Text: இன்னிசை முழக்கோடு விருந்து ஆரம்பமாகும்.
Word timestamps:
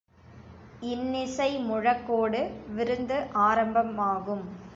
இன்னிசை 0.83 1.57
முழக்கோடு 1.59 2.41
விருந்து 2.69 3.19
ஆரம்பமாகும். 3.47 4.45